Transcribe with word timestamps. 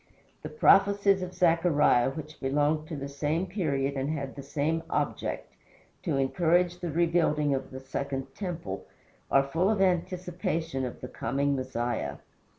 The 0.41 0.49
prophecies 0.49 1.21
of 1.21 1.31
Zechariah, 1.35 2.09
which 2.09 2.39
belonged 2.39 2.87
to 2.87 2.95
the 2.95 3.07
same 3.07 3.45
period 3.45 3.93
and 3.93 4.09
had 4.09 4.35
the 4.35 4.41
same 4.41 4.81
object, 4.89 5.53
to 6.01 6.17
encourage 6.17 6.79
the 6.79 6.89
rebuilding 6.89 7.53
of 7.53 7.69
the 7.69 7.79
second 7.81 8.33
temple, 8.33 8.87
are 9.29 9.43
full 9.43 9.69
of 9.69 9.79
anticipation 9.79 10.85
of 10.87 11.01
the 11.01 11.07
coming 11.07 11.55
Messiah. 11.55 12.15